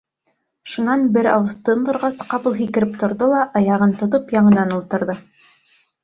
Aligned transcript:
Шунан 0.75 1.01
бер 1.17 1.27
ауыҙ 1.33 1.51
тын 1.67 1.83
торғас, 1.89 2.17
ҡапыл 2.31 2.57
һикереп 2.59 2.95
торҙо 3.03 3.27
ла, 3.33 3.41
аяғын 3.59 3.93
тотоп, 3.99 4.33
яңынан 4.37 4.73
ултырҙы. 4.79 5.17